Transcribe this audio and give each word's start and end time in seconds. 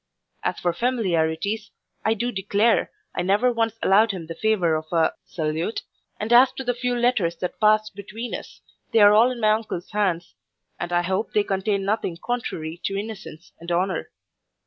As 0.41 0.59
for 0.59 0.73
familiarities, 0.73 1.69
I 2.03 2.15
do 2.15 2.31
declare, 2.31 2.89
I 3.13 3.21
never 3.21 3.53
once 3.53 3.77
allowed 3.83 4.09
him 4.09 4.25
the 4.25 4.33
favour 4.33 4.73
of 4.75 4.85
a: 4.91 5.13
salute; 5.25 5.83
and 6.19 6.33
as 6.33 6.51
to 6.53 6.63
the 6.63 6.73
few 6.73 6.95
letters 6.95 7.35
that 7.35 7.59
passed 7.59 7.93
between 7.93 8.33
us, 8.33 8.61
they 8.93 8.99
are 8.99 9.13
all 9.13 9.29
in 9.29 9.39
my 9.39 9.51
uncle's 9.51 9.91
hands, 9.91 10.33
and 10.79 10.91
I 10.91 11.03
hope 11.03 11.33
they 11.33 11.43
contain 11.43 11.85
nothing 11.85 12.17
contrary 12.17 12.81
to 12.85 12.97
innocence 12.97 13.51
and 13.59 13.71
honour. 13.71 14.09